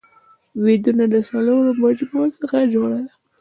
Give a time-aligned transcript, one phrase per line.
[0.63, 3.13] ويدونه د څلورو مجموعو څخه جوړه ده